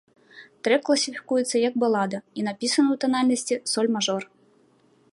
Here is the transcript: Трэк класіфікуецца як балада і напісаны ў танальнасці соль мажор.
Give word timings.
Трэк 0.67 0.81
класіфікуецца 0.87 1.55
як 1.67 1.77
балада 1.85 2.21
і 2.39 2.47
напісаны 2.49 2.89
ў 2.93 2.97
танальнасці 3.07 3.55
соль 3.75 3.93
мажор. 3.99 4.21